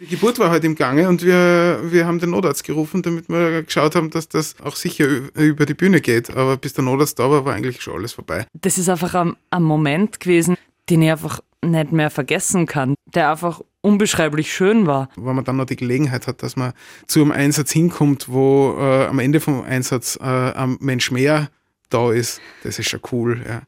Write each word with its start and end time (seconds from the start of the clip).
Die 0.00 0.06
Geburt 0.06 0.38
war 0.38 0.48
halt 0.48 0.64
im 0.64 0.76
Gange 0.76 1.10
und 1.10 1.22
wir, 1.22 1.80
wir 1.82 2.06
haben 2.06 2.18
den 2.20 2.30
Notarzt 2.30 2.64
gerufen, 2.64 3.02
damit 3.02 3.28
wir 3.28 3.62
geschaut 3.62 3.94
haben, 3.94 4.08
dass 4.08 4.30
das 4.30 4.54
auch 4.64 4.74
sicher 4.74 5.06
über 5.34 5.66
die 5.66 5.74
Bühne 5.74 6.00
geht. 6.00 6.34
Aber 6.34 6.56
bis 6.56 6.72
der 6.72 6.84
Notarzt 6.84 7.18
da 7.18 7.30
war, 7.30 7.44
war 7.44 7.52
eigentlich 7.52 7.82
schon 7.82 7.96
alles 7.96 8.14
vorbei. 8.14 8.46
Das 8.54 8.78
ist 8.78 8.88
einfach 8.88 9.14
ein, 9.14 9.36
ein 9.50 9.62
Moment 9.62 10.18
gewesen, 10.18 10.56
den 10.88 11.02
ich 11.02 11.10
einfach 11.10 11.40
nicht 11.62 11.92
mehr 11.92 12.08
vergessen 12.08 12.64
kann, 12.64 12.94
der 13.04 13.30
einfach 13.30 13.60
unbeschreiblich 13.82 14.50
schön 14.50 14.86
war. 14.86 15.10
Wenn 15.16 15.36
man 15.36 15.44
dann 15.44 15.58
noch 15.58 15.66
die 15.66 15.76
Gelegenheit 15.76 16.26
hat, 16.26 16.42
dass 16.42 16.56
man 16.56 16.72
zu 17.06 17.20
einem 17.20 17.32
Einsatz 17.32 17.70
hinkommt, 17.70 18.30
wo 18.30 18.76
äh, 18.78 19.04
am 19.04 19.18
Ende 19.18 19.38
vom 19.38 19.62
Einsatz 19.64 20.18
äh, 20.18 20.24
ein 20.24 20.78
Mensch 20.80 21.10
mehr 21.10 21.50
da 21.90 22.10
ist, 22.10 22.40
das 22.62 22.78
ist 22.78 22.88
schon 22.88 23.00
cool. 23.12 23.42
Ja. 23.46 23.60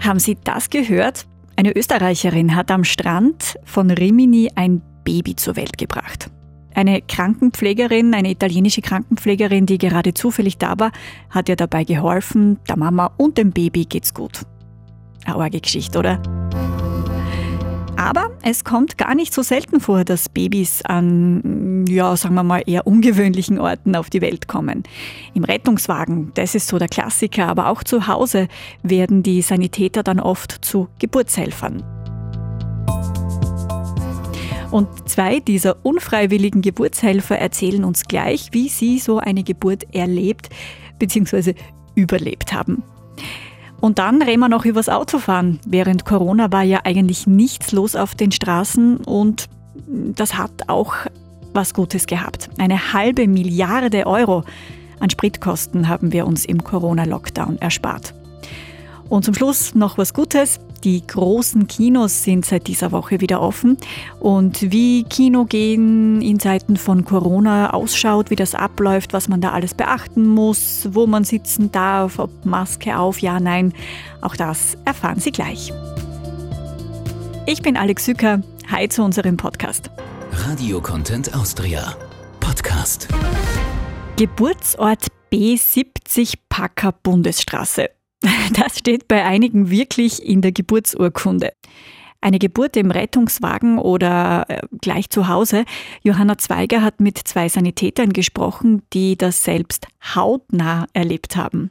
Haben 0.00 0.18
Sie 0.18 0.36
das 0.42 0.68
gehört? 0.68 1.28
Eine 1.58 1.74
Österreicherin 1.74 2.54
hat 2.54 2.70
am 2.70 2.84
Strand 2.84 3.58
von 3.64 3.90
Rimini 3.90 4.50
ein 4.56 4.82
Baby 5.04 5.36
zur 5.36 5.56
Welt 5.56 5.78
gebracht. 5.78 6.30
Eine 6.74 7.00
Krankenpflegerin, 7.00 8.12
eine 8.12 8.30
italienische 8.30 8.82
Krankenpflegerin, 8.82 9.64
die 9.64 9.78
gerade 9.78 10.12
zufällig 10.12 10.58
da 10.58 10.78
war, 10.78 10.92
hat 11.30 11.48
ihr 11.48 11.56
dabei 11.56 11.84
geholfen. 11.84 12.58
Der 12.68 12.76
Mama 12.76 13.10
und 13.16 13.38
dem 13.38 13.52
Baby 13.52 13.86
geht's 13.86 14.12
gut. 14.12 14.42
Eine 15.24 15.36
arge 15.36 15.62
Geschichte, 15.62 15.98
oder? 15.98 16.20
Aber 17.96 18.30
es 18.42 18.62
kommt 18.62 18.98
gar 18.98 19.14
nicht 19.14 19.32
so 19.32 19.42
selten 19.42 19.80
vor, 19.80 20.04
dass 20.04 20.28
Babys 20.28 20.82
an, 20.82 21.86
ja, 21.88 22.14
sagen 22.16 22.34
wir 22.34 22.42
mal, 22.42 22.62
eher 22.66 22.86
ungewöhnlichen 22.86 23.58
Orten 23.58 23.96
auf 23.96 24.10
die 24.10 24.20
Welt 24.20 24.48
kommen. 24.48 24.82
Im 25.32 25.44
Rettungswagen, 25.44 26.30
das 26.34 26.54
ist 26.54 26.68
so 26.68 26.78
der 26.78 26.88
Klassiker, 26.88 27.48
aber 27.48 27.68
auch 27.68 27.82
zu 27.82 28.06
Hause 28.06 28.48
werden 28.82 29.22
die 29.22 29.40
Sanitäter 29.40 30.02
dann 30.02 30.20
oft 30.20 30.64
zu 30.64 30.88
Geburtshelfern. 30.98 31.82
Und 34.70 35.08
zwei 35.08 35.40
dieser 35.40 35.84
unfreiwilligen 35.84 36.60
Geburtshelfer 36.60 37.38
erzählen 37.38 37.84
uns 37.84 38.04
gleich, 38.04 38.48
wie 38.52 38.68
sie 38.68 38.98
so 38.98 39.18
eine 39.18 39.42
Geburt 39.42 39.94
erlebt 39.94 40.50
bzw. 40.98 41.54
überlebt 41.94 42.52
haben. 42.52 42.82
Und 43.80 43.98
dann 43.98 44.22
reden 44.22 44.40
wir 44.40 44.48
noch 44.48 44.64
übers 44.64 44.88
Autofahren. 44.88 45.60
Während 45.66 46.04
Corona 46.04 46.50
war 46.50 46.62
ja 46.62 46.80
eigentlich 46.84 47.26
nichts 47.26 47.72
los 47.72 47.94
auf 47.94 48.14
den 48.14 48.32
Straßen 48.32 48.98
und 48.98 49.48
das 49.86 50.36
hat 50.36 50.68
auch 50.68 50.94
was 51.52 51.74
Gutes 51.74 52.06
gehabt. 52.06 52.50
Eine 52.58 52.92
halbe 52.92 53.28
Milliarde 53.28 54.06
Euro 54.06 54.44
an 55.00 55.10
Spritkosten 55.10 55.88
haben 55.88 56.12
wir 56.12 56.26
uns 56.26 56.44
im 56.44 56.64
Corona-Lockdown 56.64 57.58
erspart. 57.58 58.14
Und 59.08 59.24
zum 59.24 59.34
Schluss 59.34 59.74
noch 59.74 59.98
was 59.98 60.14
Gutes. 60.14 60.58
Die 60.84 61.06
großen 61.06 61.66
Kinos 61.66 62.22
sind 62.22 62.44
seit 62.44 62.66
dieser 62.66 62.92
Woche 62.92 63.20
wieder 63.20 63.40
offen. 63.40 63.76
Und 64.20 64.70
wie 64.70 65.04
Kinogehen 65.04 66.20
in 66.22 66.38
Zeiten 66.38 66.76
von 66.76 67.04
Corona 67.04 67.70
ausschaut, 67.70 68.30
wie 68.30 68.36
das 68.36 68.54
abläuft, 68.54 69.12
was 69.12 69.28
man 69.28 69.40
da 69.40 69.52
alles 69.52 69.74
beachten 69.74 70.26
muss, 70.26 70.88
wo 70.92 71.06
man 71.06 71.24
sitzen 71.24 71.72
darf, 71.72 72.18
ob 72.18 72.44
Maske 72.44 72.98
auf, 72.98 73.20
ja, 73.20 73.40
nein, 73.40 73.72
auch 74.20 74.36
das 74.36 74.76
erfahren 74.84 75.20
Sie 75.20 75.32
gleich. 75.32 75.72
Ich 77.46 77.62
bin 77.62 77.76
Alex 77.76 78.04
Sücker. 78.04 78.42
Hi 78.70 78.88
zu 78.88 79.02
unserem 79.02 79.36
Podcast. 79.36 79.90
Radio 80.32 80.80
Content 80.80 81.34
Austria. 81.34 81.96
Podcast. 82.40 83.08
Geburtsort 84.16 85.06
B70 85.32 86.34
Packer 86.48 86.92
Bundesstraße. 86.92 87.95
Das 88.52 88.78
steht 88.78 89.08
bei 89.08 89.24
einigen 89.24 89.70
wirklich 89.70 90.24
in 90.24 90.42
der 90.42 90.52
Geburtsurkunde. 90.52 91.52
Eine 92.20 92.38
Geburt 92.38 92.76
im 92.76 92.90
Rettungswagen 92.90 93.78
oder 93.78 94.46
äh, 94.48 94.60
gleich 94.80 95.10
zu 95.10 95.28
Hause. 95.28 95.64
Johanna 96.02 96.38
Zweiger 96.38 96.82
hat 96.82 97.00
mit 97.00 97.18
zwei 97.18 97.48
Sanitätern 97.48 98.12
gesprochen, 98.12 98.82
die 98.92 99.16
das 99.16 99.44
selbst 99.44 99.86
hautnah 100.14 100.86
erlebt 100.92 101.36
haben. 101.36 101.70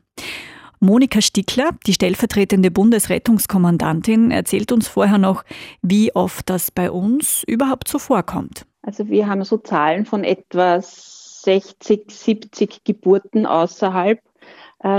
Monika 0.79 1.21
Stickler, 1.21 1.71
die 1.87 1.93
stellvertretende 1.93 2.69
Bundesrettungskommandantin, 2.69 4.29
erzählt 4.29 4.71
uns 4.71 4.87
vorher 4.87 5.17
noch, 5.17 5.43
wie 5.81 6.13
oft 6.15 6.49
das 6.49 6.69
bei 6.69 6.91
uns 6.91 7.43
überhaupt 7.47 7.87
so 7.87 7.97
vorkommt. 7.97 8.65
Also 8.83 9.07
wir 9.07 9.27
haben 9.27 9.43
so 9.43 9.57
Zahlen 9.57 10.05
von 10.05 10.23
etwa 10.23 10.79
60, 10.79 12.05
70 12.11 12.83
Geburten 12.83 13.45
außerhalb 13.45 14.19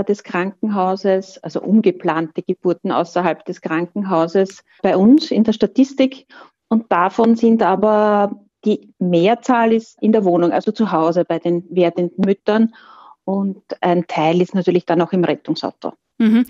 des 0.08 0.24
Krankenhauses, 0.24 1.38
also 1.44 1.60
ungeplante 1.62 2.42
Geburten 2.42 2.90
außerhalb 2.90 3.44
des 3.44 3.60
Krankenhauses 3.60 4.64
bei 4.82 4.96
uns 4.96 5.30
in 5.30 5.44
der 5.44 5.52
Statistik. 5.52 6.26
Und 6.68 6.90
davon 6.90 7.36
sind 7.36 7.62
aber 7.62 8.40
die 8.64 8.92
Mehrzahl 8.98 9.72
ist 9.72 10.02
in 10.02 10.10
der 10.10 10.24
Wohnung, 10.24 10.50
also 10.50 10.72
zu 10.72 10.90
Hause 10.90 11.24
bei 11.24 11.38
den 11.38 11.64
werdenden 11.70 12.24
Müttern. 12.24 12.74
Und 13.24 13.62
ein 13.80 14.06
Teil 14.08 14.40
ist 14.40 14.54
natürlich 14.54 14.86
dann 14.86 15.00
auch 15.00 15.12
im 15.12 15.22
Rettungsauto. 15.22 15.92
Mhm. 16.18 16.46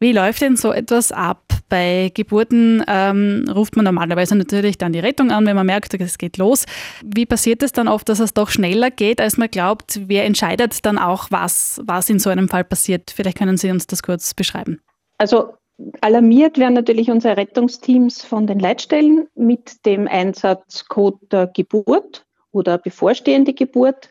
Wie 0.00 0.12
läuft 0.12 0.42
denn 0.42 0.56
so 0.56 0.72
etwas 0.72 1.12
ab? 1.12 1.42
Bei 1.70 2.10
Geburten 2.12 2.84
ähm, 2.86 3.46
ruft 3.48 3.76
man 3.76 3.84
normalerweise 3.84 4.36
natürlich 4.36 4.76
dann 4.76 4.92
die 4.92 4.98
Rettung 4.98 5.30
an, 5.30 5.46
wenn 5.46 5.56
man 5.56 5.64
merkt, 5.64 5.94
es 5.94 6.18
geht 6.18 6.36
los. 6.36 6.66
Wie 7.02 7.24
passiert 7.24 7.62
es 7.62 7.72
dann 7.72 7.88
oft, 7.88 8.08
dass 8.08 8.20
es 8.20 8.34
doch 8.34 8.50
schneller 8.50 8.90
geht, 8.90 9.20
als 9.20 9.38
man 9.38 9.48
glaubt? 9.48 10.00
Wer 10.06 10.24
entscheidet 10.24 10.84
dann 10.84 10.98
auch, 10.98 11.28
was, 11.30 11.80
was 11.84 12.10
in 12.10 12.18
so 12.18 12.28
einem 12.28 12.48
Fall 12.48 12.64
passiert? 12.64 13.12
Vielleicht 13.14 13.38
können 13.38 13.56
Sie 13.56 13.70
uns 13.70 13.86
das 13.86 14.02
kurz 14.02 14.34
beschreiben. 14.34 14.80
Also 15.16 15.54
alarmiert 16.00 16.58
werden 16.58 16.74
natürlich 16.74 17.10
unsere 17.10 17.36
Rettungsteams 17.36 18.22
von 18.22 18.46
den 18.46 18.58
Leitstellen 18.58 19.28
mit 19.34 19.86
dem 19.86 20.08
Einsatzcode 20.08 21.54
Geburt 21.54 22.26
oder 22.52 22.78
bevorstehende 22.78 23.54
Geburt. 23.54 24.10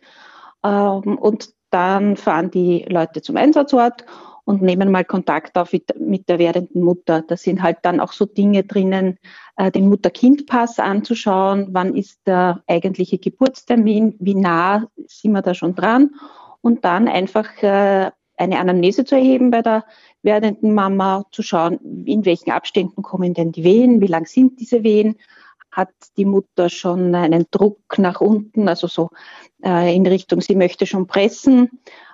Ähm, 0.63 1.17
und 1.17 1.49
dann 1.71 2.15
fahren 2.17 2.51
die 2.51 2.85
Leute 2.89 3.21
zum 3.21 3.37
Einsatzort 3.37 4.05
und 4.45 4.61
nehmen 4.61 4.91
mal 4.91 5.05
Kontakt 5.05 5.57
auf 5.57 5.73
mit 5.99 6.29
der 6.29 6.39
werdenden 6.39 6.83
Mutter. 6.83 7.21
Da 7.21 7.37
sind 7.37 7.61
halt 7.61 7.77
dann 7.83 7.99
auch 7.99 8.13
so 8.13 8.25
Dinge 8.25 8.63
drinnen, 8.63 9.17
äh, 9.57 9.71
den 9.71 9.89
Mutter-Kind-Pass 9.89 10.79
anzuschauen, 10.79 11.67
wann 11.71 11.95
ist 11.95 12.19
der 12.25 12.63
eigentliche 12.67 13.17
Geburtstermin, 13.17 14.15
wie 14.19 14.35
nah 14.35 14.87
sind 15.07 15.33
wir 15.33 15.41
da 15.41 15.53
schon 15.53 15.75
dran 15.75 16.11
und 16.61 16.85
dann 16.85 17.07
einfach 17.07 17.61
äh, 17.61 18.11
eine 18.37 18.59
Anamnese 18.59 19.05
zu 19.05 19.15
erheben 19.15 19.51
bei 19.51 19.61
der 19.61 19.85
werdenden 20.23 20.73
Mama, 20.73 21.25
zu 21.31 21.43
schauen, 21.43 22.05
in 22.05 22.25
welchen 22.25 22.51
Abständen 22.51 23.01
kommen 23.03 23.33
denn 23.33 23.51
die 23.51 23.63
Wehen, 23.63 24.01
wie 24.01 24.07
lang 24.07 24.25
sind 24.25 24.59
diese 24.59 24.83
Wehen, 24.83 25.15
hat 25.71 25.89
die 26.17 26.25
Mutter 26.25 26.69
schon 26.69 27.13
einen 27.13 27.45
Druck 27.51 27.99
nach 27.99 28.21
unten, 28.21 28.67
also 28.67 28.87
so 28.87 29.09
äh, 29.63 29.95
in 29.95 30.07
Richtung, 30.07 30.41
sie 30.41 30.55
möchte 30.55 30.85
schon 30.85 31.05
pressen. 31.05 31.69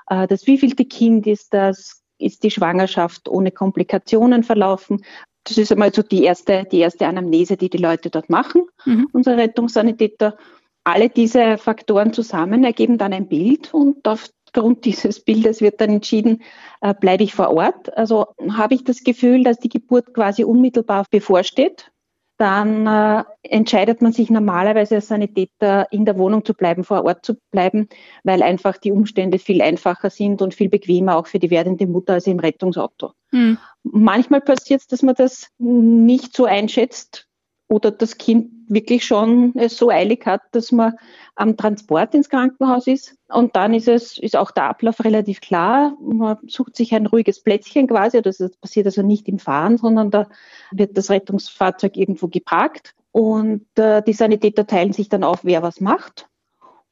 Das 0.08 0.46
wievielte 0.46 0.86
Kind 0.86 1.26
ist 1.26 1.52
das? 1.52 2.05
Ist 2.18 2.44
die 2.44 2.52
Schwangerschaft 2.52 3.28
ohne 3.30 3.52
Komplikationen 3.52 4.44
verlaufen. 4.44 5.04
Das 5.44 5.58
ist 5.58 5.72
einmal 5.72 5.94
so 5.94 6.02
die 6.02 6.24
erste, 6.24 6.66
die 6.72 6.80
erste 6.80 7.08
Anamnese, 7.08 7.58
die 7.58 7.70
die 7.70 7.78
Leute 7.78 8.10
dort 8.10 8.30
machen, 8.30 8.64
mhm. 8.86 9.08
unsere 9.12 9.38
Rettungssanitäter. 9.38 10.38
Alle 10.84 11.10
diese 11.10 11.58
Faktoren 11.58 12.14
zusammen 12.14 12.64
ergeben 12.64 12.98
dann 12.98 13.14
ein 13.14 13.28
Bild 13.28 13.74
und 13.74 14.08
aufgrund 14.08 14.86
dieses 14.86 15.20
Bildes 15.20 15.62
wird 15.62 15.82
dann 15.82 15.90
entschieden, 15.90 16.44
äh, 16.82 16.94
bleibe 16.94 17.24
ich 17.24 17.34
vor 17.34 17.52
Ort. 17.52 17.96
Also 17.98 18.28
habe 18.52 18.76
ich 18.76 18.84
das 18.84 19.04
Gefühl, 19.04 19.44
dass 19.44 19.60
die 19.60 19.70
Geburt 19.70 20.14
quasi 20.14 20.44
unmittelbar 20.44 21.06
bevorsteht 21.10 21.92
dann 22.38 22.86
äh, 22.88 23.24
entscheidet 23.44 24.02
man 24.02 24.12
sich 24.12 24.30
normalerweise 24.30 24.96
als 24.96 25.08
Sanitäter 25.08 25.88
in 25.92 26.06
der 26.06 26.18
Wohnung 26.18 26.44
zu 26.44 26.54
bleiben, 26.54 26.84
vor 26.84 27.06
Ort 27.06 27.26
zu 27.26 27.36
bleiben, 27.52 27.88
weil 28.24 28.44
einfach 28.44 28.78
die 28.78 28.92
Umstände 28.92 29.40
viel 29.40 29.62
einfacher 29.62 30.10
sind 30.10 30.42
und 30.42 30.54
viel 30.54 30.70
bequemer 30.70 31.16
auch 31.16 31.28
für 31.28 31.40
die 31.40 31.50
werdende 31.50 31.88
Mutter 31.88 32.14
als 32.14 32.28
im 32.28 32.40
Rettungsauto. 32.40 33.12
Mhm. 33.32 33.58
Manchmal 33.84 34.42
passiert 34.42 34.82
es, 34.82 34.88
dass 34.88 35.02
man 35.02 35.16
das 35.16 35.48
nicht 35.58 36.36
so 36.36 36.46
einschätzt, 36.46 37.28
oder 37.68 37.92
das 37.92 38.18
Kind 38.18 38.52
wirklich 38.68 39.06
schon 39.06 39.54
es 39.56 39.78
so 39.78 39.90
eilig 39.90 40.26
hat, 40.26 40.42
dass 40.52 40.72
man 40.72 40.94
am 41.36 41.58
Transport 41.58 42.14
ins 42.14 42.30
Krankenhaus 42.30 42.88
ist. 42.88 43.16
Und 43.28 43.56
dann 43.56 43.74
ist 43.74 43.88
es, 43.88 44.18
ist 44.18 44.36
auch 44.36 44.52
der 44.52 44.66
Ablauf 44.66 45.04
relativ 45.04 45.42
klar. 45.42 45.96
Man 46.00 46.38
sucht 46.48 46.76
sich 46.76 46.94
ein 46.94 47.06
ruhiges 47.06 47.42
Plätzchen 47.42 47.88
quasi. 47.88 48.22
Das 48.22 48.38
passiert 48.62 48.86
also 48.86 49.02
nicht 49.02 49.28
im 49.28 49.40
Fahren, 49.40 49.78
sondern 49.78 50.12
da 50.12 50.28
wird 50.72 50.98
das 50.98 51.10
Rettungsfahrzeug 51.10 51.98
irgendwo 51.98 52.28
geparkt. 52.28 52.96
Und 53.12 53.66
äh, 53.78 54.02
die 54.04 54.14
Sanitäter 54.14 54.68
teilen 54.68 54.94
sich 54.94 55.10
dann 55.10 55.24
auf, 55.24 55.40
wer 55.44 55.64
was 55.64 55.80
macht. 55.80 56.28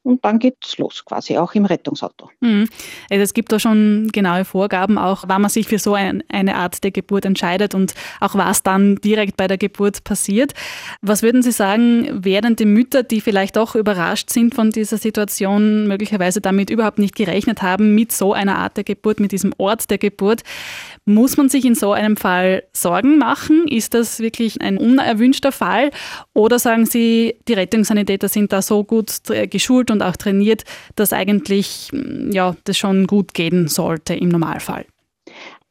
Und 0.04 0.22
dann 0.24 0.38
geht's 0.38 0.76
los, 0.76 1.02
quasi 1.04 1.38
auch 1.38 1.54
im 1.54 1.64
Rettungsauto. 1.64 2.30
Mhm. 2.40 2.68
Also 3.10 3.22
es 3.22 3.32
gibt 3.32 3.50
da 3.52 3.58
schon 3.58 4.10
genaue 4.12 4.44
Vorgaben, 4.44 4.98
auch 4.98 5.24
wann 5.26 5.40
man 5.40 5.50
sich 5.50 5.66
für 5.66 5.78
so 5.78 5.94
ein, 5.94 6.22
eine 6.28 6.56
Art 6.56 6.84
der 6.84 6.90
Geburt 6.90 7.24
entscheidet 7.24 7.74
und 7.74 7.94
auch 8.20 8.34
was 8.34 8.62
dann 8.62 8.96
direkt 8.96 9.38
bei 9.38 9.48
der 9.48 9.56
Geburt 9.56 10.04
passiert. 10.04 10.52
Was 11.00 11.22
würden 11.22 11.42
Sie 11.42 11.52
sagen, 11.52 12.22
werdende 12.22 12.66
Mütter, 12.66 13.02
die 13.02 13.22
vielleicht 13.22 13.56
auch 13.56 13.74
überrascht 13.74 14.28
sind 14.28 14.54
von 14.54 14.70
dieser 14.70 14.98
Situation, 14.98 15.88
möglicherweise 15.88 16.42
damit 16.42 16.68
überhaupt 16.68 16.98
nicht 16.98 17.16
gerechnet 17.16 17.62
haben, 17.62 17.94
mit 17.94 18.12
so 18.12 18.34
einer 18.34 18.58
Art 18.58 18.76
der 18.76 18.84
Geburt, 18.84 19.20
mit 19.20 19.32
diesem 19.32 19.54
Ort 19.56 19.88
der 19.90 19.98
Geburt, 19.98 20.42
muss 21.06 21.38
man 21.38 21.48
sich 21.48 21.64
in 21.64 21.74
so 21.74 21.92
einem 21.92 22.18
Fall 22.18 22.64
Sorgen 22.72 23.16
machen? 23.16 23.66
Ist 23.68 23.94
das 23.94 24.20
wirklich 24.20 24.60
ein 24.60 24.76
unerwünschter 24.76 25.52
Fall? 25.52 25.90
Oder 26.34 26.58
sagen 26.58 26.84
Sie, 26.84 27.36
die 27.48 27.54
Rettungssanitäter 27.54 28.28
sind 28.28 28.52
da 28.52 28.60
so 28.60 28.84
gut 28.84 29.10
geschult 29.50 29.93
und 29.94 30.02
auch 30.02 30.16
trainiert, 30.16 30.64
dass 30.96 31.12
eigentlich 31.12 31.90
mm, 31.92 32.32
ja, 32.32 32.54
das 32.64 32.76
schon 32.76 33.06
gut 33.06 33.32
gehen 33.32 33.68
sollte 33.68 34.14
im 34.14 34.28
Normalfall? 34.28 34.84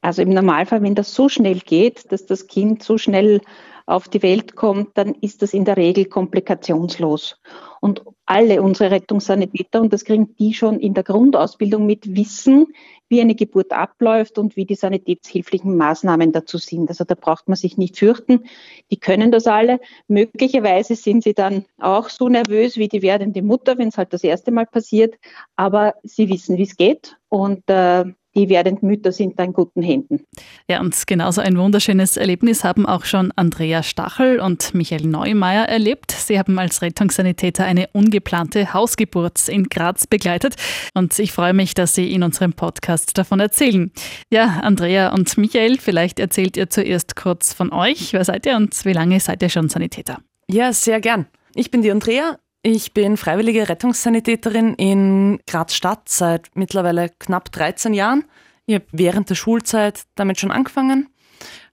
Also 0.02 0.22
im 0.22 0.30
Normalfall, 0.30 0.82
wenn 0.82 0.96
das 0.96 1.14
so 1.14 1.30
schnell 1.30 1.60
geht, 1.60 2.12
dass 2.12 2.26
das 2.26 2.48
Kind 2.48 2.84
so 2.84 2.98
schnell 2.98 3.40
auf 3.86 4.08
die 4.08 4.24
Welt 4.24 4.56
kommt, 4.56 4.98
dann 4.98 5.16
ist 5.22 5.42
das 5.42 5.54
in 5.54 5.66
der 5.66 5.78
Regel 5.78 6.06
komplikationslos. 6.06 7.38
Und 7.82 8.02
alle 8.26 8.62
unsere 8.62 8.92
Rettungssanitäter, 8.92 9.82
und 9.82 9.92
das 9.92 10.06
kriegen 10.06 10.36
die 10.38 10.54
schon 10.54 10.80
in 10.80 10.94
der 10.94 11.04
Grundausbildung 11.04 11.86
mit, 11.86 12.16
wissen, 12.16 12.68
wie 13.10 13.22
eine 13.22 13.36
Geburt 13.36 13.72
abläuft 13.72 14.40
und 14.40 14.56
wie 14.56 14.66
die 14.66 14.76
sanitätshilflichen 14.76 15.78
Maßnahmen 15.78 16.32
dazu 16.32 16.58
sind. 16.58 16.90
Also 16.90 17.04
da 17.04 17.16
braucht 17.16 17.48
man 17.48 17.56
sich 17.56 17.78
nicht 17.78 18.00
fürchten. 18.00 18.46
Die 18.92 18.98
können 18.98 19.32
das 19.32 19.46
alle. 19.46 19.80
Möglicherweise 20.08 20.96
sind 20.96 21.24
sie 21.24 21.34
dann 21.34 21.66
auch 21.80 22.10
so 22.10 22.28
nervös 22.28 22.78
wie 22.78 22.88
die 22.88 23.04
werdende 23.04 23.44
Mutter, 23.44 23.78
wenn 23.78 23.90
es 23.90 23.98
halt 23.98 24.14
das 24.14 24.24
erste 24.24 24.52
Mal 24.52 24.66
passiert. 24.66 25.16
Aber 25.56 25.94
sie 26.04 26.30
wissen, 26.30 26.58
wie 26.58 26.64
es 26.64 26.76
geht. 26.76 27.18
Und 27.30 27.70
äh, 27.70 28.06
die 28.36 28.50
werdenden 28.50 28.88
Mütter 28.88 29.12
sind 29.12 29.38
da 29.38 29.44
in 29.44 29.54
guten 29.54 29.82
Händen. 29.82 30.26
Ja, 30.68 30.80
und 30.80 31.06
genauso 31.06 31.42
ein 31.42 31.58
wunderschönes 31.58 32.18
Erlebnis 32.18 32.64
haben 32.64 32.86
auch 32.86 33.06
schon 33.06 33.32
Andrea 33.36 33.84
Stachel 33.84 34.40
und 34.40 34.74
Michael 34.74 35.06
Neumeier 35.06 35.66
erlebt. 35.66 36.12
Sie 36.12 36.40
haben 36.40 36.58
als 36.58 36.82
Rettungssanitäter 36.82 37.64
eine 37.64 37.90
ungeplante 38.14 38.76
Hausgeburt 38.76 39.48
in 39.50 39.64
Graz 39.70 40.06
begleitet 40.06 40.56
und 40.94 41.18
ich 41.18 41.32
freue 41.32 41.54
mich, 41.54 41.74
dass 41.74 41.96
Sie 41.96 42.14
in 42.14 42.22
unserem 42.22 42.54
Podcast 42.54 43.18
davon 43.18 43.40
erzählen. 43.40 43.92
Ja, 44.30 44.60
Andrea 44.62 45.12
und 45.14 45.36
Michael, 45.36 45.80
vielleicht 45.80 46.20
erzählt 46.20 46.56
ihr 46.56 46.70
zuerst 46.70 47.16
kurz 47.16 47.54
von 47.54 47.74
euch. 47.74 48.14
Wer 48.14 48.24
seid 48.24 48.46
ihr 48.46 48.56
und 48.56 48.86
wie 48.86 48.94
lange 48.94 49.20
seid 49.20 49.42
ihr 49.42 49.50
schon 49.50 49.68
Sanitäter? 49.68 50.20
Ja, 50.48 50.72
sehr 50.74 51.02
gern. 51.02 51.26
Ich 51.56 51.72
bin 51.72 51.82
die 51.82 51.90
Andrea, 51.90 52.38
ich 52.62 52.94
bin 52.94 53.18
freiwillige 53.18 53.68
Rettungssanitäterin 53.68 54.76
in 54.76 55.40
Graz-Stadt 55.48 56.08
seit 56.08 56.52
mittlerweile 56.54 57.10
knapp 57.18 57.52
13 57.52 57.96
Jahren. 57.96 58.26
Ich 58.68 58.76
habe 58.76 58.86
während 58.92 59.32
der 59.32 59.36
Schulzeit 59.36 60.04
damit 60.14 60.40
schon 60.40 60.52
angefangen, 60.52 61.10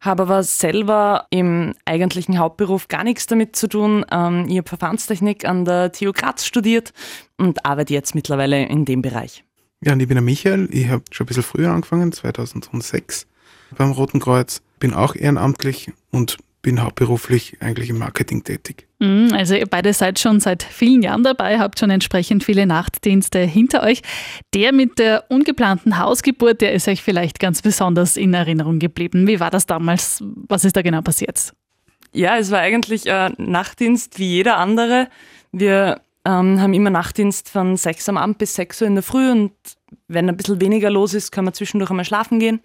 habe 0.01 0.23
aber 0.23 0.43
selber 0.43 1.27
im 1.31 1.75
eigentlichen 1.85 2.39
Hauptberuf 2.39 2.89
gar 2.89 3.05
nichts 3.05 3.27
damit 3.27 3.55
zu 3.55 3.69
tun. 3.69 4.05
Ähm, 4.11 4.47
ich 4.49 4.57
habe 4.57 4.69
Verfahrenstechnik 4.69 5.45
an 5.45 5.65
der 5.65 5.93
TU 5.93 6.13
Graz 6.13 6.45
studiert 6.47 6.93
und 7.37 7.65
arbeite 7.67 7.93
jetzt 7.93 8.15
mittlerweile 8.15 8.67
in 8.67 8.85
dem 8.85 9.03
Bereich. 9.03 9.45
Ja, 9.83 9.93
und 9.93 10.01
ich 10.01 10.09
bin 10.09 10.17
der 10.17 10.23
Michael. 10.23 10.69
Ich 10.73 10.89
habe 10.89 11.03
schon 11.11 11.25
ein 11.25 11.29
bisschen 11.29 11.43
früher 11.43 11.71
angefangen, 11.71 12.13
2006 12.13 13.27
beim 13.77 13.93
Roten 13.93 14.21
Kreuz. 14.21 14.63
Bin 14.79 14.95
auch 14.95 15.15
ehrenamtlich 15.15 15.93
und 16.11 16.39
bin 16.63 16.83
hauptberuflich 16.83 17.57
eigentlich 17.61 17.91
im 17.91 17.99
Marketing 17.99 18.45
tätig. 18.45 18.87
Mhm, 18.99 19.33
also 19.33 19.55
ihr 19.55 19.67
beide 19.67 19.93
seid 19.93 20.19
schon 20.19 20.41
seit 20.41 20.63
vielen 20.63 21.03
Jahren 21.03 21.23
dabei, 21.23 21.59
habt 21.59 21.79
schon 21.79 21.91
entsprechend 21.91 22.45
viele 22.45 22.67
Nachtdienste 22.67 23.41
hinter 23.41 23.83
euch. 23.83 24.03
Der 24.55 24.73
mit 24.73 24.99
der 24.99 25.25
ungeplanten 25.31 25.99
Hausgeburt, 25.99 26.61
der 26.61 26.73
ist 26.73 26.87
euch 26.89 27.03
vielleicht 27.03 27.41
ganz 27.41 27.63
besonders 27.63 28.17
in 28.17 28.35
Erinnerung 28.35 28.79
geblieben. 28.79 29.27
Wie 29.27 29.41
war 29.41 29.51
das 29.51 29.67
damals? 29.67 30.23
Was 30.49 30.65
ist 30.65 30.77
da 30.77 30.83
genau 30.83 31.01
passiert? 31.01 31.55
Ja, 32.13 32.37
es 32.37 32.51
war 32.51 32.59
eigentlich 32.59 33.11
ein 33.11 33.35
Nachtdienst 33.39 34.19
wie 34.19 34.29
jeder 34.29 34.59
andere. 34.59 35.09
Wir 35.53 36.01
ähm, 36.25 36.61
haben 36.61 36.75
immer 36.75 36.91
Nachtdienst 36.91 37.49
von 37.49 37.77
sechs 37.77 38.09
am 38.09 38.17
Abend 38.17 38.39
bis 38.39 38.55
sechs 38.55 38.83
Uhr 38.83 38.89
in 38.89 38.95
der 38.95 39.03
Früh 39.03 39.31
und 39.31 39.53
wenn 40.09 40.29
ein 40.29 40.37
bisschen 40.37 40.61
weniger 40.61 40.91
los 40.91 41.15
ist, 41.15 41.33
können 41.33 41.47
wir 41.47 41.53
zwischendurch 41.53 41.91
einmal 41.91 42.05
schlafen 42.05 42.39
gehen. 42.39 42.61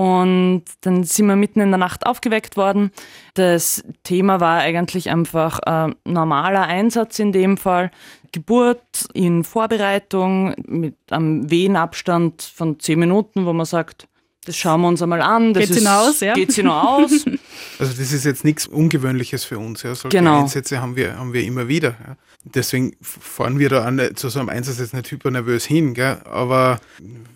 Und 0.00 0.64
dann 0.80 1.04
sind 1.04 1.26
wir 1.26 1.36
mitten 1.36 1.60
in 1.60 1.68
der 1.68 1.76
Nacht 1.76 2.06
aufgeweckt 2.06 2.56
worden. 2.56 2.90
Das 3.34 3.84
Thema 4.02 4.40
war 4.40 4.60
eigentlich 4.60 5.10
einfach 5.10 5.58
ein 5.58 5.94
normaler 6.06 6.62
Einsatz 6.62 7.18
in 7.18 7.32
dem 7.32 7.58
Fall. 7.58 7.90
Geburt 8.32 8.80
in 9.12 9.44
Vorbereitung 9.44 10.54
mit 10.66 10.96
einem 11.10 11.50
Wehenabstand 11.50 12.40
von 12.40 12.80
zehn 12.80 12.98
Minuten, 12.98 13.44
wo 13.44 13.52
man 13.52 13.66
sagt, 13.66 14.08
das 14.46 14.56
schauen 14.56 14.80
wir 14.80 14.88
uns 14.88 15.02
einmal 15.02 15.20
an. 15.20 15.52
Das 15.52 15.64
geht's 15.64 15.76
ist, 15.76 15.78
hinaus, 15.80 16.20
ja? 16.20 16.32
Geht's 16.32 16.54
hinaus. 16.54 17.10
Also 17.78 17.92
das 17.92 18.12
ist 18.12 18.24
jetzt 18.24 18.44
nichts 18.44 18.66
Ungewöhnliches 18.66 19.44
für 19.44 19.58
uns. 19.58 19.82
Ja. 19.82 19.94
Solche 19.94 20.16
genau. 20.16 20.40
Einsätze 20.40 20.80
haben 20.80 20.96
wir, 20.96 21.18
haben 21.18 21.34
wir 21.34 21.44
immer 21.44 21.68
wieder. 21.68 21.90
Ja. 22.06 22.16
Deswegen 22.44 22.96
fahren 23.02 23.58
wir 23.58 23.68
da 23.68 23.84
an, 23.84 24.00
zu 24.14 24.30
so 24.30 24.40
einem 24.40 24.48
Einsatz 24.48 24.78
jetzt 24.78 24.94
nicht 24.94 25.10
hypernervös 25.10 25.66
hin. 25.66 25.92
Gell. 25.94 26.20
Aber 26.24 26.80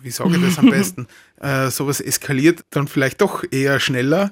wie 0.01 0.09
sage 0.09 0.35
ich 0.35 0.41
das 0.41 0.57
am 0.57 0.69
besten? 0.71 1.07
äh, 1.45 1.69
sowas 1.69 1.99
eskaliert 2.01 2.61
dann 2.71 2.87
vielleicht 2.87 3.21
doch 3.21 3.43
eher 3.49 3.79
schneller. 3.79 4.31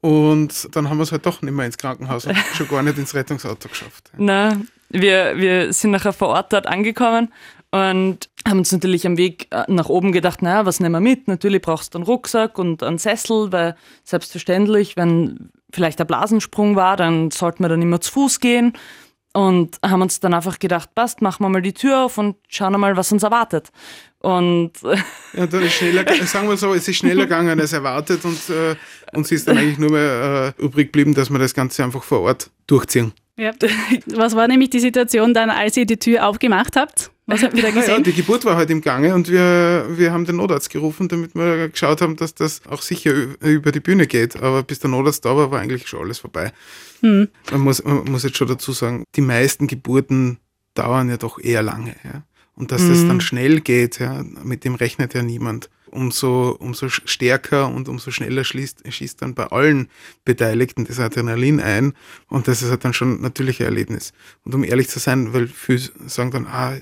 Und 0.00 0.68
dann 0.76 0.88
haben 0.88 0.98
wir 0.98 1.02
es 1.02 1.12
halt 1.12 1.26
doch 1.26 1.42
nicht 1.42 1.52
mehr 1.52 1.66
ins 1.66 1.78
Krankenhaus 1.78 2.26
und 2.26 2.36
schon 2.54 2.68
gar 2.68 2.82
nicht 2.82 2.98
ins 2.98 3.14
Rettungsauto 3.14 3.68
geschafft. 3.68 4.10
Nein, 4.16 4.68
wir, 4.88 5.36
wir 5.36 5.72
sind 5.72 5.90
nachher 5.90 6.12
vor 6.12 6.28
Ort 6.28 6.52
dort 6.52 6.66
angekommen 6.66 7.32
und 7.70 8.28
haben 8.46 8.58
uns 8.58 8.70
natürlich 8.70 9.06
am 9.06 9.16
Weg 9.16 9.48
äh, 9.50 9.64
nach 9.68 9.88
oben 9.88 10.12
gedacht, 10.12 10.42
naja, 10.42 10.64
was 10.64 10.80
nehmen 10.80 10.92
wir 10.92 11.00
mit? 11.00 11.26
Natürlich 11.28 11.62
brauchst 11.62 11.94
du 11.94 11.98
einen 11.98 12.04
Rucksack 12.04 12.58
und 12.58 12.82
einen 12.82 12.98
Sessel, 12.98 13.50
weil 13.50 13.74
selbstverständlich, 14.04 14.96
wenn 14.96 15.50
vielleicht 15.72 15.98
der 15.98 16.04
Blasensprung 16.04 16.76
war, 16.76 16.96
dann 16.96 17.30
sollten 17.32 17.64
wir 17.64 17.68
dann 17.68 17.82
immer 17.82 18.00
zu 18.00 18.12
Fuß 18.12 18.38
gehen 18.40 18.74
und 19.36 19.78
haben 19.84 20.00
uns 20.00 20.18
dann 20.18 20.32
einfach 20.32 20.58
gedacht, 20.58 20.94
passt, 20.94 21.20
machen 21.20 21.44
wir 21.44 21.50
mal 21.50 21.60
die 21.60 21.74
Tür 21.74 22.06
auf 22.06 22.16
und 22.16 22.36
schauen 22.48 22.80
mal, 22.80 22.96
was 22.96 23.12
uns 23.12 23.22
erwartet. 23.22 23.68
Und 24.20 24.72
ja, 25.34 25.46
dann 25.46 25.62
ist 25.62 25.74
schneller, 25.74 26.04
sagen 26.24 26.48
wir 26.48 26.56
so, 26.56 26.72
es 26.72 26.88
ist 26.88 26.96
schneller 26.96 27.24
gegangen 27.24 27.60
als 27.60 27.74
erwartet 27.74 28.24
und 28.24 28.38
äh, 28.48 28.76
uns 29.12 29.30
ist 29.30 29.46
dann 29.46 29.58
eigentlich 29.58 29.76
nur 29.76 29.90
mehr 29.90 30.54
äh, 30.58 30.62
übrig 30.62 30.86
geblieben, 30.86 31.14
dass 31.14 31.28
wir 31.28 31.38
das 31.38 31.52
Ganze 31.52 31.84
einfach 31.84 32.02
vor 32.02 32.20
Ort 32.22 32.50
durchziehen. 32.66 33.12
Ja. 33.36 33.52
Was 34.06 34.34
war 34.34 34.48
nämlich 34.48 34.70
die 34.70 34.80
Situation 34.80 35.34
dann, 35.34 35.50
als 35.50 35.76
ihr 35.76 35.84
die 35.84 35.98
Tür 35.98 36.26
aufgemacht 36.26 36.74
habt? 36.74 37.10
Was 37.26 37.42
habt 37.42 37.54
ihr 37.54 37.62
da 37.62 37.70
gesehen? 37.72 37.96
Ja, 37.96 38.00
die 38.00 38.12
Geburt 38.12 38.44
war 38.44 38.56
halt 38.56 38.70
im 38.70 38.80
Gange 38.80 39.14
und 39.14 39.28
wir, 39.28 39.86
wir 39.90 40.12
haben 40.12 40.24
den 40.24 40.36
Notarzt 40.36 40.70
gerufen, 40.70 41.08
damit 41.08 41.34
wir 41.34 41.68
geschaut 41.68 42.00
haben, 42.00 42.16
dass 42.16 42.34
das 42.34 42.62
auch 42.66 42.82
sicher 42.82 43.12
über 43.40 43.72
die 43.72 43.80
Bühne 43.80 44.06
geht. 44.06 44.36
Aber 44.36 44.62
bis 44.62 44.78
der 44.78 44.90
Notarzt 44.90 45.24
da 45.24 45.36
war, 45.36 45.50
war 45.50 45.60
eigentlich 45.60 45.88
schon 45.88 46.00
alles 46.00 46.20
vorbei. 46.20 46.52
Hm. 47.00 47.28
Man, 47.50 47.60
muss, 47.60 47.82
man 47.84 48.04
muss 48.04 48.22
jetzt 48.22 48.36
schon 48.36 48.48
dazu 48.48 48.72
sagen, 48.72 49.04
die 49.16 49.20
meisten 49.20 49.66
Geburten 49.66 50.38
dauern 50.74 51.08
ja 51.08 51.16
doch 51.16 51.38
eher 51.38 51.62
lange. 51.62 51.96
Ja? 52.04 52.22
Und 52.54 52.72
dass 52.72 52.82
hm. 52.82 52.88
das 52.90 53.06
dann 53.06 53.20
schnell 53.20 53.60
geht, 53.60 53.98
ja, 53.98 54.24
mit 54.42 54.64
dem 54.64 54.74
rechnet 54.74 55.14
ja 55.14 55.22
niemand 55.22 55.68
umso, 55.90 56.56
umso 56.58 56.88
stärker 56.88 57.68
und 57.68 57.88
umso 57.88 58.10
schneller 58.10 58.44
schließt, 58.44 58.82
schießt 58.88 59.22
dann 59.22 59.34
bei 59.34 59.46
allen 59.46 59.88
Beteiligten 60.24 60.84
das 60.84 61.00
Adrenalin 61.00 61.60
ein. 61.60 61.94
Und 62.28 62.48
das 62.48 62.62
ist 62.62 62.70
halt 62.70 62.84
dann 62.84 62.92
schon 62.92 63.24
ein 63.24 63.32
Erlebnis. 63.58 64.12
Und 64.44 64.54
um 64.54 64.64
ehrlich 64.64 64.88
zu 64.88 64.98
sein, 64.98 65.32
weil 65.32 65.48
viele 65.48 65.82
sagen 66.06 66.30
dann, 66.30 66.46
ah, 66.46 66.76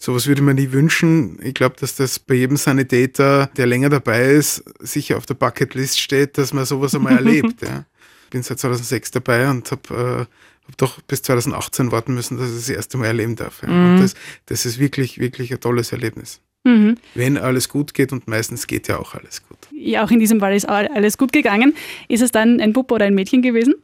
sowas 0.00 0.26
würde 0.26 0.42
man 0.42 0.56
nie 0.56 0.72
wünschen. 0.72 1.38
Ich 1.42 1.54
glaube, 1.54 1.76
dass 1.78 1.94
das 1.94 2.18
bei 2.18 2.34
jedem 2.34 2.56
Sanitäter, 2.56 3.50
der 3.56 3.66
länger 3.66 3.90
dabei 3.90 4.32
ist, 4.32 4.64
sicher 4.80 5.18
auf 5.18 5.26
der 5.26 5.34
Bucketlist 5.34 6.00
steht, 6.00 6.38
dass 6.38 6.52
man 6.52 6.64
sowas 6.64 6.94
einmal 6.94 7.16
erlebt. 7.16 7.62
Ja. 7.62 7.84
Ich 8.24 8.30
bin 8.30 8.42
seit 8.42 8.58
2006 8.58 9.12
dabei 9.12 9.48
und 9.50 9.70
habe 9.70 10.26
äh, 10.26 10.66
hab 10.66 10.76
doch 10.78 11.00
bis 11.02 11.22
2018 11.22 11.92
warten 11.92 12.14
müssen, 12.14 12.38
dass 12.38 12.48
ich 12.48 12.56
das 12.56 12.68
erste 12.70 12.96
Mal 12.96 13.06
erleben 13.06 13.36
darf. 13.36 13.62
Ja. 13.62 13.68
Mhm. 13.68 13.94
Und 13.94 14.00
das, 14.02 14.14
das 14.46 14.66
ist 14.66 14.78
wirklich, 14.78 15.18
wirklich 15.18 15.52
ein 15.52 15.60
tolles 15.60 15.92
Erlebnis. 15.92 16.40
Mhm. 16.64 16.96
Wenn 17.14 17.36
alles 17.36 17.68
gut 17.68 17.94
geht 17.94 18.12
und 18.12 18.26
meistens 18.26 18.66
geht 18.66 18.88
ja 18.88 18.98
auch 18.98 19.14
alles 19.14 19.42
gut. 19.46 19.58
Ja, 19.72 20.04
auch 20.04 20.10
in 20.10 20.20
diesem 20.20 20.40
Fall 20.40 20.54
ist 20.54 20.68
alles 20.68 21.18
gut 21.18 21.32
gegangen. 21.32 21.74
Ist 22.08 22.22
es 22.22 22.32
dann 22.32 22.60
ein 22.60 22.72
Bub 22.72 22.90
oder 22.92 23.06
ein 23.06 23.14
Mädchen 23.14 23.42
gewesen? 23.42 23.74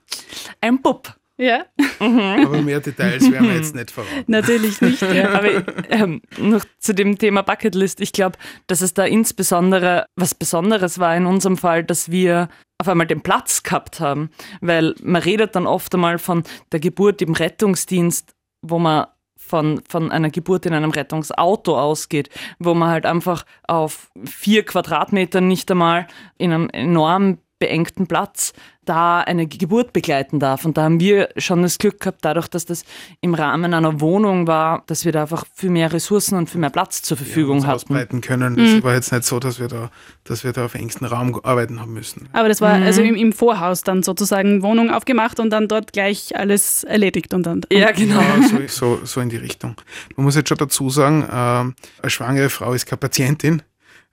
Ein 0.61 0.80
Bub. 0.80 1.14
Ja. 1.38 1.66
Mhm. 2.00 2.47
Aber 2.47 2.62
mehr 2.62 2.81
Details 2.81 3.31
werden 3.31 3.49
wir 3.49 3.57
jetzt 3.57 3.75
nicht 3.75 3.90
verraten. 3.90 4.25
Natürlich 4.26 4.81
nicht. 4.81 5.02
Ja. 5.02 5.31
Aber 5.35 5.64
ähm, 5.90 6.23
noch 6.38 6.64
zu 6.78 6.95
dem 6.95 7.19
Thema 7.19 7.43
Bucketlist. 7.43 8.00
Ich 8.00 8.12
glaube, 8.12 8.38
dass 8.66 8.81
es 8.81 8.95
da 8.95 9.05
insbesondere 9.05 10.07
was 10.16 10.35
Besonderes 10.35 10.99
war 10.99 11.14
in 11.16 11.26
unserem 11.26 11.59
Fall, 11.59 11.85
dass 11.85 12.11
wir 12.11 12.49
auf 12.78 12.88
einmal 12.88 13.07
den 13.07 13.21
Platz 13.21 13.62
gehabt 13.62 14.00
haben. 14.00 14.31
Weil 14.61 14.95
man 15.02 15.23
redet 15.23 15.55
dann 15.57 15.66
oft 15.66 15.95
einmal 15.95 16.19
von 16.19 16.43
der 16.73 16.81
Geburt 16.81 17.21
im 17.21 17.35
Rettungsdienst, 17.35 18.35
wo 18.62 18.78
man 18.78 19.07
von, 19.37 19.81
von 19.88 20.11
einer 20.11 20.31
Geburt 20.31 20.66
in 20.66 20.73
einem 20.73 20.90
Rettungsauto 20.90 21.78
ausgeht, 21.78 22.31
wo 22.59 22.75
man 22.75 22.90
halt 22.90 23.07
einfach 23.07 23.45
auf 23.69 24.11
vier 24.25 24.64
Quadratmetern 24.64 25.47
nicht 25.47 25.71
einmal 25.71 26.07
in 26.37 26.52
einem 26.52 26.69
enorm 26.71 27.38
beengten 27.58 28.06
Platz 28.06 28.52
da 28.86 29.20
eine 29.20 29.46
Geburt 29.46 29.92
begleiten 29.92 30.38
darf. 30.38 30.64
Und 30.64 30.76
da 30.76 30.84
haben 30.84 31.00
wir 31.00 31.28
schon 31.36 31.62
das 31.62 31.78
Glück 31.78 32.00
gehabt, 32.00 32.18
dadurch, 32.22 32.48
dass 32.48 32.64
das 32.64 32.84
im 33.20 33.34
Rahmen 33.34 33.75
einer 33.75 34.00
Wohnung 34.00 34.46
war, 34.46 34.84
dass 34.86 35.04
wir 35.04 35.12
da 35.12 35.22
einfach 35.22 35.44
viel 35.54 35.70
mehr 35.70 35.92
Ressourcen 35.92 36.36
und 36.36 36.48
viel 36.48 36.60
mehr 36.60 36.70
Platz 36.70 37.02
zur 37.02 37.16
Verfügung 37.16 37.58
ja, 37.58 37.66
hatten. 37.66 37.75
ausbreiten 37.75 38.20
können. 38.20 38.54
Mhm. 38.54 38.78
Es 38.78 38.84
war 38.84 38.94
jetzt 38.94 39.12
nicht 39.12 39.25
so, 39.25 39.40
dass 39.40 39.58
wir 39.58 39.68
da, 39.68 39.90
dass 40.25 40.44
wir 40.44 40.52
da 40.52 40.66
auf 40.66 40.75
engstem 40.75 41.08
Raum 41.08 41.38
arbeiten 41.42 41.80
haben 41.80 41.92
müssen. 41.92 42.28
Aber 42.32 42.48
das 42.48 42.60
war 42.60 42.78
mhm. 42.78 42.84
also 42.84 43.02
im, 43.02 43.16
im, 43.16 43.32
Vorhaus 43.32 43.82
dann 43.82 44.02
sozusagen 44.02 44.62
Wohnung 44.62 44.90
aufgemacht 44.90 45.40
und 45.40 45.50
dann 45.50 45.68
dort 45.68 45.92
gleich 45.92 46.36
alles 46.36 46.84
erledigt 46.84 47.34
und 47.34 47.44
dann. 47.44 47.62
Ja, 47.72 47.90
genau. 47.90 48.20
Ja, 48.20 48.42
so, 48.68 48.96
so, 48.96 49.04
so, 49.04 49.20
in 49.20 49.28
die 49.28 49.36
Richtung. 49.36 49.75
Man 50.16 50.25
muss 50.25 50.36
jetzt 50.36 50.48
schon 50.48 50.58
dazu 50.58 50.90
sagen, 50.90 51.22
äh, 51.22 51.32
eine 51.32 51.75
schwangere 52.06 52.50
Frau 52.50 52.72
ist 52.72 52.86
keine 52.86 52.98
Patientin. 52.98 53.62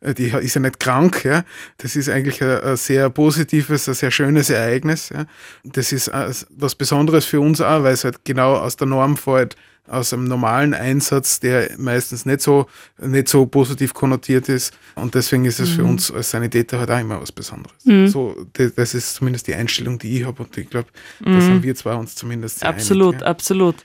Äh, 0.04 0.14
die 0.14 0.26
ist 0.26 0.54
ja 0.54 0.62
nicht 0.62 0.80
krank, 0.80 1.24
ja. 1.24 1.44
Das 1.78 1.96
ist 1.96 2.10
eigentlich 2.10 2.42
ein, 2.44 2.60
ein 2.62 2.78
sehr 2.78 3.10
positives, 3.10 3.88
ein 3.88 3.96
sehr 3.96 4.12
schönes 4.12 4.50
Ereignis. 4.50 5.10
Ja. 5.10 5.26
Das 5.64 5.92
ist 5.92 6.10
äh, 6.10 6.32
was 6.50 6.76
Besonderes 6.76 7.26
für 7.26 7.40
uns 7.40 7.62
auch, 7.62 7.84
weil 7.84 7.94
es 7.94 8.04
halt 8.04 8.24
genau 8.26 8.56
aus 8.56 8.76
der 8.76 8.88
Norm 8.88 9.18
fällt, 9.18 9.56
aus 9.88 10.14
einem 10.14 10.26
normalen 10.26 10.74
Einsatz, 10.74 11.40
der 11.40 11.72
meistens 11.78 12.26
nicht 12.26 12.42
so, 12.42 12.68
nicht 13.02 13.28
so 13.28 13.46
positiv 13.46 13.94
konnotiert 13.94 14.48
ist. 14.48 14.78
Und 14.96 15.14
deswegen 15.14 15.46
ist 15.46 15.60
es 15.60 15.72
mhm. 15.72 15.76
für 15.76 15.84
uns 15.84 16.12
als 16.12 16.32
Sanitäter 16.32 16.80
halt 16.80 16.90
auch 16.90 17.00
immer 17.00 17.22
was 17.22 17.32
Besonderes. 17.32 17.86
Mhm. 17.86 18.08
So, 18.08 18.36
das 18.54 18.94
ist 18.94 19.16
zumindest 19.16 19.48
die 19.48 19.56
Einstellung, 19.56 20.00
die 20.00 20.20
ich 20.20 20.26
habe. 20.26 20.44
Und 20.44 20.58
ich 20.58 20.70
glaube, 20.70 20.88
mhm. 21.20 21.34
da 21.34 21.42
sind 21.42 21.64
wir 21.64 21.76
zwei 21.76 21.96
uns 21.96 22.16
zumindest 22.16 22.60
sehr 22.60 22.70
Absolut, 22.70 23.16
einig, 23.16 23.22
ja. 23.22 23.28
absolut. 23.28 23.76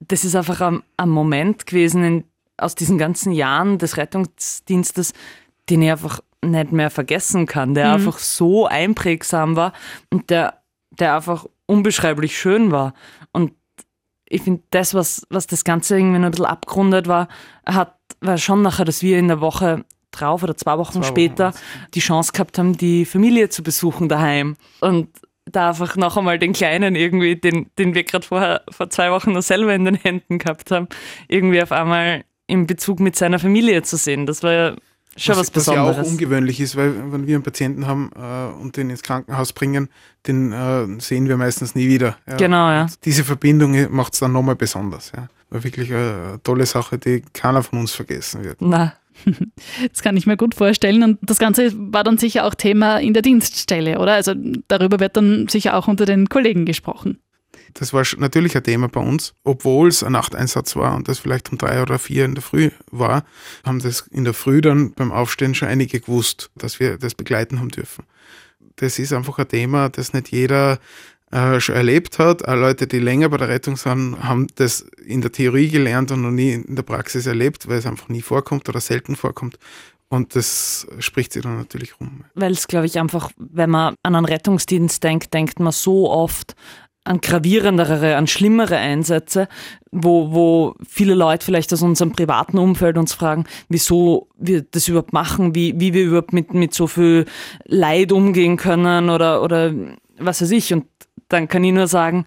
Das 0.00 0.24
ist 0.24 0.34
einfach 0.34 0.60
ein, 0.60 0.82
ein 0.96 1.08
Moment 1.08 1.66
gewesen 1.66 2.02
in, 2.02 2.24
aus 2.56 2.74
diesen 2.74 2.98
ganzen 2.98 3.32
Jahren 3.32 3.78
des 3.78 3.96
Rettungsdienstes, 3.96 5.12
den 5.70 5.82
ich 5.82 5.90
einfach 5.90 6.20
nicht 6.42 6.72
mehr 6.72 6.90
vergessen 6.90 7.46
kann, 7.46 7.74
der 7.74 7.88
mhm. 7.88 7.94
einfach 7.94 8.18
so 8.18 8.66
einprägsam 8.66 9.56
war 9.56 9.72
und 10.10 10.30
der, 10.30 10.62
der 10.90 11.16
einfach 11.16 11.46
unbeschreiblich 11.66 12.38
schön 12.38 12.70
war. 12.70 12.94
Und 13.32 13.52
ich 14.28 14.42
finde, 14.42 14.62
das, 14.70 14.94
was, 14.94 15.26
was 15.30 15.46
das 15.46 15.64
Ganze 15.64 15.96
irgendwie 15.96 16.18
noch 16.18 16.26
ein 16.26 16.30
bisschen 16.32 16.46
abgerundet 16.46 17.08
war, 17.08 17.28
hat, 17.66 17.96
war 18.20 18.38
schon 18.38 18.62
nachher, 18.62 18.84
dass 18.84 19.02
wir 19.02 19.18
in 19.18 19.28
der 19.28 19.40
Woche 19.40 19.84
drauf 20.10 20.42
oder 20.42 20.56
zwei 20.56 20.78
Wochen 20.78 21.02
zwei 21.02 21.08
später 21.08 21.48
Wochen. 21.48 21.58
die 21.94 22.00
Chance 22.00 22.32
gehabt 22.32 22.58
haben, 22.58 22.76
die 22.76 23.04
Familie 23.04 23.48
zu 23.48 23.62
besuchen 23.62 24.08
daheim. 24.08 24.56
Und 24.80 25.08
da 25.46 25.68
einfach 25.68 25.96
noch 25.96 26.16
einmal 26.16 26.38
den 26.38 26.52
Kleinen 26.52 26.94
irgendwie, 26.94 27.36
den, 27.36 27.70
den 27.78 27.94
wir 27.94 28.04
gerade 28.04 28.26
vorher 28.26 28.62
vor 28.70 28.88
zwei 28.90 29.10
Wochen 29.10 29.32
noch 29.32 29.42
selber 29.42 29.74
in 29.74 29.84
den 29.84 29.94
Händen 29.96 30.38
gehabt 30.38 30.70
haben, 30.70 30.88
irgendwie 31.28 31.62
auf 31.62 31.72
einmal 31.72 32.24
in 32.46 32.66
Bezug 32.66 33.00
mit 33.00 33.16
seiner 33.16 33.38
Familie 33.38 33.82
zu 33.82 33.96
sehen. 33.96 34.26
Das 34.26 34.42
war 34.42 34.52
ja 34.52 34.74
Schon 35.16 35.32
was, 35.32 35.40
was 35.40 35.50
Besonderes. 35.50 35.88
Was 35.88 35.96
ja 35.96 36.02
auch 36.02 36.06
ungewöhnlich 36.06 36.60
ist, 36.60 36.76
weil 36.76 37.12
wenn 37.12 37.26
wir 37.26 37.36
einen 37.36 37.44
Patienten 37.44 37.86
haben 37.86 38.10
äh, 38.16 38.60
und 38.60 38.76
den 38.76 38.90
ins 38.90 39.02
Krankenhaus 39.02 39.52
bringen, 39.52 39.88
den 40.26 40.52
äh, 40.52 40.86
sehen 41.00 41.28
wir 41.28 41.36
meistens 41.36 41.74
nie 41.74 41.88
wieder. 41.88 42.16
Ja. 42.26 42.36
Genau, 42.36 42.70
ja. 42.70 42.82
Und 42.82 43.04
diese 43.04 43.24
Verbindung 43.24 43.94
macht 43.94 44.14
es 44.14 44.20
dann 44.20 44.32
nochmal 44.32 44.56
besonders. 44.56 45.12
Ja. 45.14 45.28
War 45.50 45.62
wirklich 45.62 45.92
eine 45.92 46.40
tolle 46.42 46.66
Sache, 46.66 46.98
die 46.98 47.22
keiner 47.32 47.62
von 47.62 47.80
uns 47.80 47.92
vergessen 47.92 48.44
wird. 48.44 48.58
Na. 48.60 48.94
Das 49.90 50.02
kann 50.02 50.16
ich 50.16 50.26
mir 50.26 50.36
gut 50.36 50.54
vorstellen. 50.54 51.02
Und 51.02 51.18
das 51.22 51.38
Ganze 51.38 51.72
war 51.92 52.04
dann 52.04 52.18
sicher 52.18 52.44
auch 52.44 52.54
Thema 52.54 52.98
in 52.98 53.14
der 53.14 53.22
Dienststelle, 53.22 53.98
oder? 53.98 54.14
Also 54.14 54.34
darüber 54.68 55.00
wird 55.00 55.16
dann 55.16 55.48
sicher 55.48 55.76
auch 55.76 55.88
unter 55.88 56.04
den 56.04 56.28
Kollegen 56.28 56.64
gesprochen. 56.66 57.20
Das 57.72 57.92
war 57.92 58.04
natürlich 58.18 58.56
ein 58.56 58.62
Thema 58.62 58.88
bei 58.88 59.00
uns, 59.00 59.34
obwohl 59.42 59.88
es 59.88 60.02
ein 60.02 60.12
Nachteinsatz 60.12 60.76
war 60.76 60.94
und 60.94 61.08
das 61.08 61.18
vielleicht 61.18 61.50
um 61.50 61.58
drei 61.58 61.82
oder 61.82 61.98
vier 61.98 62.24
in 62.24 62.34
der 62.34 62.42
Früh 62.42 62.70
war, 62.90 63.24
haben 63.64 63.80
das 63.80 64.02
in 64.10 64.24
der 64.24 64.34
Früh 64.34 64.60
dann 64.60 64.92
beim 64.92 65.10
Aufstehen 65.10 65.54
schon 65.54 65.68
einige 65.68 66.00
gewusst, 66.00 66.50
dass 66.54 66.78
wir 66.78 66.98
das 66.98 67.14
begleiten 67.14 67.60
haben 67.60 67.70
dürfen. 67.70 68.04
Das 68.76 68.98
ist 68.98 69.12
einfach 69.12 69.38
ein 69.38 69.48
Thema, 69.48 69.88
das 69.88 70.12
nicht 70.12 70.30
jeder 70.30 70.78
äh, 71.30 71.58
schon 71.58 71.74
erlebt 71.74 72.18
hat. 72.18 72.46
Auch 72.46 72.54
Leute, 72.54 72.86
die 72.86 72.98
länger 72.98 73.28
bei 73.28 73.38
der 73.38 73.48
Rettung 73.48 73.76
sind, 73.76 74.22
haben 74.22 74.46
das 74.54 74.82
in 75.04 75.20
der 75.20 75.32
Theorie 75.32 75.68
gelernt 75.68 76.12
und 76.12 76.22
noch 76.22 76.30
nie 76.30 76.52
in 76.52 76.76
der 76.76 76.84
Praxis 76.84 77.26
erlebt, 77.26 77.68
weil 77.68 77.78
es 77.78 77.86
einfach 77.86 78.08
nie 78.08 78.22
vorkommt 78.22 78.68
oder 78.68 78.80
selten 78.80 79.16
vorkommt. 79.16 79.58
Und 80.08 80.36
das 80.36 80.86
spricht 81.00 81.32
sich 81.32 81.42
dann 81.42 81.56
natürlich 81.56 81.98
rum. 81.98 82.24
Weil 82.34 82.52
es, 82.52 82.68
glaube 82.68 82.86
ich, 82.86 83.00
einfach, 83.00 83.32
wenn 83.36 83.70
man 83.70 83.96
an 84.04 84.14
einen 84.14 84.26
Rettungsdienst 84.26 85.02
denkt, 85.02 85.34
denkt 85.34 85.58
man 85.58 85.72
so 85.72 86.08
oft 86.08 86.54
an 87.04 87.20
gravierendere, 87.20 88.16
an 88.16 88.26
schlimmere 88.26 88.78
Einsätze, 88.78 89.48
wo, 89.92 90.32
wo 90.32 90.74
viele 90.88 91.14
Leute 91.14 91.44
vielleicht 91.44 91.72
aus 91.72 91.82
unserem 91.82 92.12
privaten 92.12 92.58
Umfeld 92.58 92.96
uns 92.96 93.12
fragen, 93.12 93.44
wieso 93.68 94.28
wir 94.38 94.62
das 94.62 94.88
überhaupt 94.88 95.12
machen, 95.12 95.54
wie, 95.54 95.78
wie 95.78 95.92
wir 95.92 96.04
überhaupt 96.04 96.32
mit, 96.32 96.54
mit 96.54 96.72
so 96.72 96.86
viel 96.86 97.26
Leid 97.66 98.10
umgehen 98.10 98.56
können 98.56 99.10
oder, 99.10 99.42
oder 99.42 99.74
was 100.18 100.40
weiß 100.40 100.50
ich. 100.50 100.72
Und 100.72 100.86
dann 101.28 101.46
kann 101.46 101.62
ich 101.62 101.72
nur 101.72 101.88
sagen, 101.88 102.26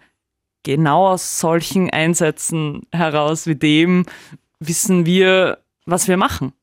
genau 0.61 1.07
aus 1.07 1.39
solchen 1.39 1.89
Einsätzen 1.89 2.83
heraus 2.91 3.47
wie 3.47 3.55
dem 3.55 4.05
wissen 4.59 5.05
wir, 5.05 5.59
was 5.85 6.07
wir 6.07 6.17
machen. 6.17 6.53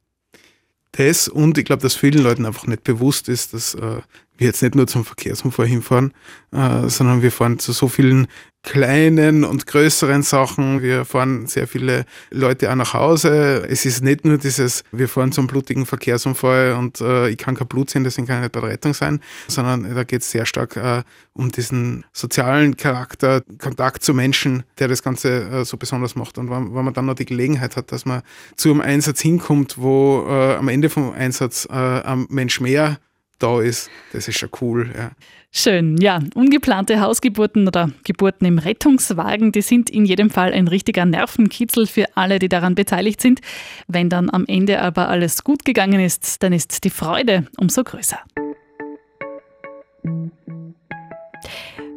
Das 0.92 1.26
und 1.26 1.58
ich 1.58 1.64
glaube, 1.64 1.82
dass 1.82 1.96
vielen 1.96 2.22
Leuten 2.22 2.46
einfach 2.46 2.68
nicht 2.68 2.84
bewusst 2.84 3.28
ist, 3.28 3.54
dass 3.54 3.74
äh, 3.74 4.00
wir 4.36 4.48
jetzt 4.48 4.62
nicht 4.62 4.74
nur 4.74 4.86
zum 4.86 5.04
Verkehrsunfall 5.04 5.66
hinfahren, 5.66 6.12
äh, 6.52 6.88
sondern 6.88 7.22
wir 7.22 7.32
fahren 7.32 7.58
zu 7.58 7.72
so 7.72 7.88
vielen 7.88 8.26
kleinen 8.64 9.44
und 9.44 9.66
größeren 9.66 10.22
Sachen. 10.22 10.82
Wir 10.82 11.04
fahren 11.04 11.46
sehr 11.46 11.68
viele 11.68 12.06
Leute 12.30 12.70
auch 12.70 12.74
nach 12.74 12.94
Hause. 12.94 13.66
Es 13.68 13.84
ist 13.84 14.02
nicht 14.02 14.24
nur 14.24 14.38
dieses, 14.38 14.82
wir 14.90 15.08
fahren 15.08 15.32
zum 15.32 15.46
blutigen 15.46 15.86
Verkehrsunfall 15.86 16.72
und 16.72 17.00
äh, 17.00 17.28
ich 17.28 17.36
kann 17.36 17.54
kein 17.54 17.68
Blut 17.68 17.90
sehen, 17.90 18.04
deswegen 18.04 18.26
kann 18.26 18.38
ich 18.38 18.42
nicht 18.44 18.52
bei 18.52 18.60
der 18.60 18.70
Rettung 18.70 18.94
sein, 18.94 19.20
sondern 19.46 19.94
da 19.94 20.02
geht 20.02 20.22
es 20.22 20.30
sehr 20.30 20.46
stark 20.46 20.76
äh, 20.76 21.02
um 21.34 21.52
diesen 21.52 22.04
sozialen 22.12 22.76
Charakter, 22.76 23.42
Kontakt 23.58 24.02
zu 24.02 24.14
Menschen, 24.14 24.64
der 24.78 24.88
das 24.88 25.02
Ganze 25.02 25.42
äh, 25.42 25.64
so 25.64 25.76
besonders 25.76 26.16
macht. 26.16 26.38
Und 26.38 26.50
wenn, 26.50 26.74
wenn, 26.74 26.84
man 26.84 26.94
dann 26.94 27.06
noch 27.06 27.14
die 27.14 27.26
Gelegenheit 27.26 27.76
hat, 27.76 27.92
dass 27.92 28.06
man 28.06 28.22
zu 28.56 28.70
einem 28.70 28.80
Einsatz 28.80 29.20
hinkommt, 29.20 29.76
wo 29.76 30.24
äh, 30.26 30.54
am 30.54 30.68
Ende 30.68 30.88
vom 30.88 31.12
Einsatz 31.12 31.68
äh, 31.70 31.74
ein 31.74 32.26
Mensch 32.30 32.60
mehr 32.60 32.98
da 33.44 33.60
ist. 33.60 33.90
Das 34.12 34.26
ist 34.26 34.38
schon 34.38 34.48
cool. 34.60 34.90
Ja. 34.96 35.10
Schön, 35.52 35.98
ja. 35.98 36.20
Ungeplante 36.34 37.00
Hausgeburten 37.00 37.68
oder 37.68 37.90
Geburten 38.02 38.44
im 38.46 38.58
Rettungswagen, 38.58 39.52
die 39.52 39.62
sind 39.62 39.88
in 39.90 40.04
jedem 40.04 40.30
Fall 40.30 40.52
ein 40.52 40.66
richtiger 40.66 41.04
Nervenkitzel 41.04 41.86
für 41.86 42.06
alle, 42.16 42.38
die 42.38 42.48
daran 42.48 42.74
beteiligt 42.74 43.20
sind. 43.20 43.40
Wenn 43.86 44.08
dann 44.08 44.30
am 44.30 44.46
Ende 44.48 44.80
aber 44.80 45.08
alles 45.08 45.44
gut 45.44 45.64
gegangen 45.64 46.00
ist, 46.00 46.42
dann 46.42 46.52
ist 46.52 46.82
die 46.84 46.90
Freude 46.90 47.46
umso 47.56 47.84
größer. 47.84 48.18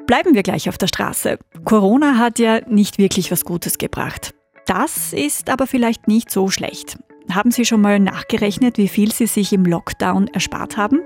Bleiben 0.06 0.36
wir 0.36 0.44
gleich 0.44 0.70
auf 0.70 0.78
der 0.78 0.88
Straße. 0.88 1.40
Corona 1.66 2.18
hat 2.18 2.40
ja 2.40 2.62
nicht 2.70 2.98
wirklich 2.98 3.32
was 3.32 3.44
Gutes 3.44 3.78
gebracht. 3.78 4.34
Das 4.66 5.14
ist 5.14 5.50
aber 5.50 5.66
vielleicht 5.68 6.08
nicht 6.08 6.30
so 6.30 6.50
schlecht. 6.50 6.98
Haben 7.32 7.52
Sie 7.52 7.66
schon 7.66 7.82
mal 7.82 8.00
nachgerechnet, 8.00 8.78
wie 8.78 8.88
viel 8.88 9.12
Sie 9.12 9.28
sich 9.28 9.52
im 9.52 9.66
Lockdown 9.66 10.28
erspart 10.30 10.78
haben? 10.78 11.02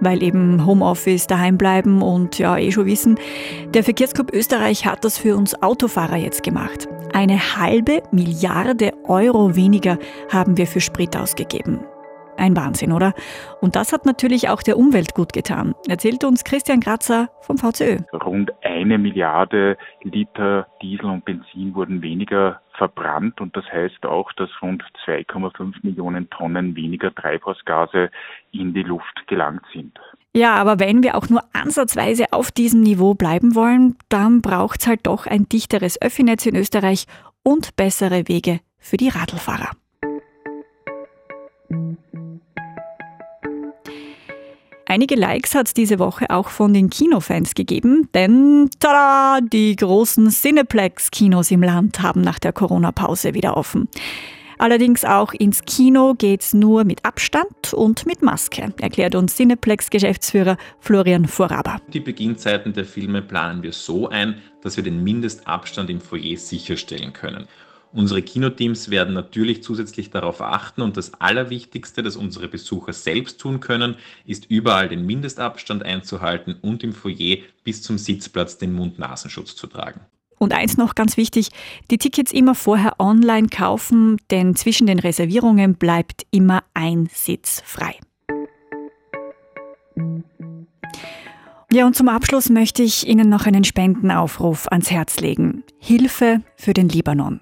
Weil 0.00 0.22
eben 0.22 0.64
Homeoffice, 0.64 1.26
daheim 1.26 1.58
bleiben 1.58 2.02
und 2.02 2.38
ja, 2.38 2.56
eh 2.56 2.70
schon 2.70 2.86
wissen, 2.86 3.18
der 3.74 3.82
Verkehrsclub 3.82 4.32
Österreich 4.32 4.86
hat 4.86 5.04
das 5.04 5.18
für 5.18 5.36
uns 5.36 5.60
Autofahrer 5.60 6.16
jetzt 6.16 6.44
gemacht. 6.44 6.88
Eine 7.12 7.56
halbe 7.56 8.02
Milliarde 8.12 8.92
Euro 9.04 9.56
weniger 9.56 9.98
haben 10.30 10.56
wir 10.56 10.68
für 10.68 10.80
Sprit 10.80 11.16
ausgegeben. 11.16 11.80
Ein 12.38 12.56
Wahnsinn, 12.56 12.92
oder? 12.92 13.14
Und 13.60 13.74
das 13.74 13.92
hat 13.92 14.06
natürlich 14.06 14.48
auch 14.48 14.62
der 14.62 14.78
Umwelt 14.78 15.14
gut 15.14 15.32
getan, 15.32 15.74
erzählt 15.88 16.22
uns 16.22 16.44
Christian 16.44 16.80
Kratzer 16.80 17.28
vom 17.40 17.58
VCÖ. 17.58 17.98
Rund 18.24 18.52
eine 18.62 18.96
Milliarde 18.96 19.76
Liter 20.04 20.68
Diesel 20.80 21.06
und 21.06 21.24
Benzin 21.24 21.74
wurden 21.74 22.00
weniger 22.00 22.60
verbrannt 22.76 23.40
und 23.40 23.56
das 23.56 23.64
heißt 23.72 24.06
auch, 24.06 24.32
dass 24.34 24.48
rund 24.62 24.84
2,5 25.04 25.74
Millionen 25.82 26.30
Tonnen 26.30 26.76
weniger 26.76 27.12
Treibhausgase 27.12 28.08
in 28.52 28.72
die 28.72 28.84
Luft 28.84 29.26
gelangt 29.26 29.64
sind. 29.72 29.98
Ja, 30.34 30.54
aber 30.54 30.78
wenn 30.78 31.02
wir 31.02 31.16
auch 31.16 31.28
nur 31.28 31.42
ansatzweise 31.52 32.26
auf 32.30 32.52
diesem 32.52 32.82
Niveau 32.82 33.14
bleiben 33.14 33.56
wollen, 33.56 33.96
dann 34.08 34.40
braucht 34.42 34.80
es 34.80 34.86
halt 34.86 35.06
doch 35.08 35.26
ein 35.26 35.48
dichteres 35.48 36.00
Öffinetz 36.00 36.46
in 36.46 36.54
Österreich 36.54 37.06
und 37.42 37.74
bessere 37.74 38.28
Wege 38.28 38.60
für 38.78 38.96
die 38.96 39.08
Radlfahrer. 39.08 39.70
Einige 44.90 45.16
Likes 45.16 45.54
hat 45.54 45.66
es 45.66 45.74
diese 45.74 45.98
Woche 45.98 46.30
auch 46.30 46.48
von 46.48 46.72
den 46.72 46.88
Kinofans 46.88 47.52
gegeben, 47.52 48.08
denn 48.14 48.70
tada, 48.80 49.40
die 49.42 49.76
großen 49.76 50.30
Cineplex-Kinos 50.30 51.50
im 51.50 51.62
Land 51.62 52.00
haben 52.00 52.22
nach 52.22 52.38
der 52.38 52.54
Corona-Pause 52.54 53.34
wieder 53.34 53.58
offen. 53.58 53.90
Allerdings 54.56 55.04
auch 55.04 55.34
ins 55.34 55.66
Kino 55.66 56.14
geht's 56.14 56.54
nur 56.54 56.84
mit 56.84 57.04
Abstand 57.04 57.74
und 57.74 58.06
mit 58.06 58.22
Maske, 58.22 58.72
erklärt 58.80 59.14
uns 59.14 59.36
Cineplex-Geschäftsführer 59.36 60.56
Florian 60.80 61.26
Vorraber. 61.26 61.82
Die 61.92 62.00
Beginnzeiten 62.00 62.72
der 62.72 62.86
Filme 62.86 63.20
planen 63.20 63.62
wir 63.62 63.74
so 63.74 64.08
ein, 64.08 64.40
dass 64.62 64.78
wir 64.78 64.84
den 64.84 65.04
Mindestabstand 65.04 65.90
im 65.90 66.00
Foyer 66.00 66.38
sicherstellen 66.38 67.12
können. 67.12 67.46
Unsere 67.92 68.20
Kinoteams 68.22 68.90
werden 68.90 69.14
natürlich 69.14 69.62
zusätzlich 69.62 70.10
darauf 70.10 70.42
achten 70.42 70.82
und 70.82 70.96
das 70.96 71.14
Allerwichtigste, 71.20 72.02
das 72.02 72.16
unsere 72.16 72.48
Besucher 72.48 72.92
selbst 72.92 73.40
tun 73.40 73.60
können, 73.60 73.96
ist 74.26 74.50
überall 74.50 74.88
den 74.88 75.06
Mindestabstand 75.06 75.82
einzuhalten 75.82 76.56
und 76.60 76.84
im 76.84 76.92
Foyer 76.92 77.38
bis 77.64 77.82
zum 77.82 77.96
Sitzplatz 77.96 78.58
den 78.58 78.74
Mund-Nasenschutz 78.74 79.56
zu 79.56 79.66
tragen. 79.66 80.00
Und 80.38 80.52
eins 80.52 80.76
noch 80.76 80.94
ganz 80.94 81.16
wichtig, 81.16 81.48
die 81.90 81.98
Tickets 81.98 82.32
immer 82.32 82.54
vorher 82.54 83.00
online 83.00 83.48
kaufen, 83.48 84.18
denn 84.30 84.54
zwischen 84.54 84.86
den 84.86 84.98
Reservierungen 84.98 85.74
bleibt 85.74 86.26
immer 86.30 86.62
ein 86.74 87.08
Sitz 87.12 87.62
frei. 87.64 87.96
Ja, 91.72 91.86
und 91.86 91.96
zum 91.96 92.08
Abschluss 92.08 92.48
möchte 92.48 92.82
ich 92.82 93.06
Ihnen 93.06 93.28
noch 93.28 93.46
einen 93.46 93.64
Spendenaufruf 93.64 94.68
ans 94.68 94.90
Herz 94.90 95.20
legen. 95.20 95.64
Hilfe 95.78 96.42
für 96.56 96.72
den 96.72 96.88
Libanon. 96.88 97.40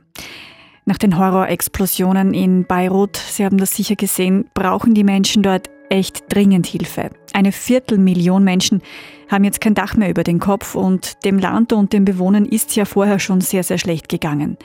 Nach 0.84 0.98
den 0.98 1.18
Horrorexplosionen 1.18 2.32
in 2.32 2.64
Beirut, 2.64 3.16
Sie 3.16 3.44
haben 3.44 3.58
das 3.58 3.74
sicher 3.74 3.96
gesehen, 3.96 4.48
brauchen 4.54 4.94
die 4.94 5.02
Menschen 5.02 5.42
dort 5.42 5.68
echt 5.88 6.24
dringend 6.28 6.66
Hilfe. 6.66 7.10
Eine 7.32 7.52
Viertelmillion 7.52 8.44
Menschen 8.44 8.82
haben 9.28 9.44
jetzt 9.44 9.60
kein 9.60 9.74
Dach 9.74 9.96
mehr 9.96 10.10
über 10.10 10.22
den 10.22 10.38
Kopf 10.38 10.74
und 10.74 11.24
dem 11.24 11.38
Land 11.38 11.72
und 11.72 11.92
den 11.92 12.04
Bewohnern 12.04 12.44
ist 12.44 12.70
es 12.70 12.76
ja 12.76 12.84
vorher 12.84 13.18
schon 13.18 13.40
sehr, 13.40 13.64
sehr 13.64 13.78
schlecht 13.78 14.08
gegangen. 14.08 14.56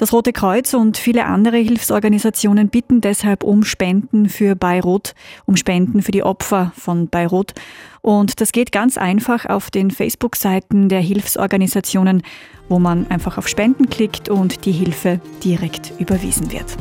Das 0.00 0.14
Rote 0.14 0.32
Kreuz 0.32 0.72
und 0.72 0.96
viele 0.96 1.26
andere 1.26 1.58
Hilfsorganisationen 1.58 2.70
bitten 2.70 3.02
deshalb 3.02 3.44
um 3.44 3.64
Spenden 3.64 4.30
für 4.30 4.56
Beirut, 4.56 5.14
um 5.44 5.56
Spenden 5.56 6.00
für 6.00 6.10
die 6.10 6.22
Opfer 6.22 6.72
von 6.74 7.08
Beirut. 7.08 7.52
Und 8.00 8.40
das 8.40 8.52
geht 8.52 8.72
ganz 8.72 8.96
einfach 8.96 9.44
auf 9.44 9.70
den 9.70 9.90
Facebook-Seiten 9.90 10.88
der 10.88 11.00
Hilfsorganisationen, 11.00 12.22
wo 12.70 12.78
man 12.78 13.10
einfach 13.10 13.36
auf 13.36 13.46
Spenden 13.46 13.90
klickt 13.90 14.30
und 14.30 14.64
die 14.64 14.72
Hilfe 14.72 15.20
direkt 15.44 15.92
überwiesen 15.98 16.50
wird. 16.50 16.78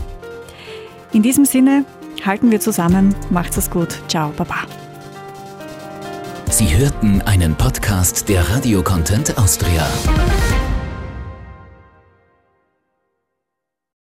In 1.12 1.22
diesem 1.22 1.44
Sinne, 1.44 1.84
halten 2.26 2.52
wir 2.52 2.62
zusammen, 2.62 3.14
macht's 3.32 3.58
es 3.58 3.70
gut, 3.70 4.00
ciao, 4.08 4.32
baba. 4.38 4.60
Sie 6.50 6.74
hörten 6.74 7.22
einen 7.24 7.54
Podcast 7.56 8.30
der 8.30 8.50
Radio 8.50 8.82
Content 8.82 9.38
Austria. 9.38 9.86